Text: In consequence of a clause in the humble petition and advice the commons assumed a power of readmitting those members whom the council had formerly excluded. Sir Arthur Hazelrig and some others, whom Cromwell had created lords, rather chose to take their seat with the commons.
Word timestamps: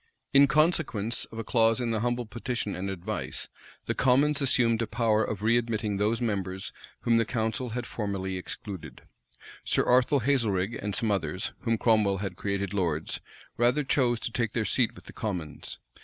In 0.33 0.47
consequence 0.47 1.25
of 1.25 1.37
a 1.37 1.43
clause 1.43 1.79
in 1.79 1.91
the 1.91 1.99
humble 1.99 2.25
petition 2.25 2.75
and 2.75 2.89
advice 2.89 3.49
the 3.85 3.93
commons 3.93 4.41
assumed 4.41 4.81
a 4.81 4.87
power 4.87 5.23
of 5.23 5.43
readmitting 5.43 5.97
those 5.97 6.19
members 6.19 6.71
whom 7.01 7.17
the 7.17 7.23
council 7.23 7.69
had 7.77 7.85
formerly 7.85 8.35
excluded. 8.35 9.03
Sir 9.63 9.83
Arthur 9.83 10.17
Hazelrig 10.19 10.73
and 10.81 10.95
some 10.95 11.11
others, 11.11 11.51
whom 11.59 11.77
Cromwell 11.77 12.17
had 12.17 12.35
created 12.35 12.73
lords, 12.73 13.19
rather 13.57 13.83
chose 13.83 14.19
to 14.21 14.31
take 14.31 14.53
their 14.53 14.65
seat 14.65 14.95
with 14.95 15.03
the 15.05 15.13
commons. 15.13 15.77